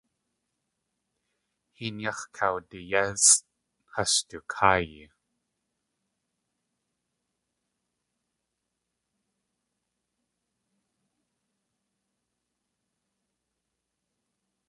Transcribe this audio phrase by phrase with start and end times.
[1.77, 3.41] Héen yáx̲ kawdiyésʼ
[3.93, 5.05] has du káayi.